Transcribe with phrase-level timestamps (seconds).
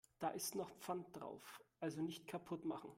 [0.19, 2.89] Da ist noch Pfand drauf, also nicht kaputt machen.